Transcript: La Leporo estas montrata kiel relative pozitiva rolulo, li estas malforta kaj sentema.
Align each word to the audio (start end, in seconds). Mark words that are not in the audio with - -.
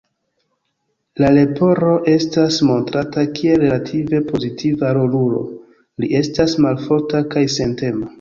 La 1.23 1.27
Leporo 1.33 1.91
estas 2.13 2.57
montrata 2.69 3.25
kiel 3.39 3.61
relative 3.65 4.21
pozitiva 4.31 4.89
rolulo, 4.99 5.43
li 6.05 6.11
estas 6.21 6.57
malforta 6.67 7.23
kaj 7.37 7.45
sentema. 7.59 8.09